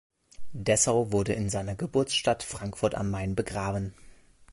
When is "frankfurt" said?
2.41-2.95